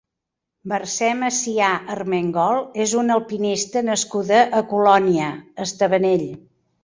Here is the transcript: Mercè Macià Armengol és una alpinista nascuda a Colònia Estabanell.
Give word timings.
Mercè 0.71 1.09
Macià 1.17 1.67
Armengol 1.95 2.57
és 2.87 2.95
una 3.01 3.17
alpinista 3.19 3.85
nascuda 3.91 4.41
a 4.61 4.65
Colònia 4.73 5.31
Estabanell. 5.69 6.27